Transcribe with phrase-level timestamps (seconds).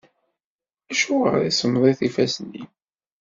[0.91, 2.69] Acuɣer i semmḍit yifassen-im?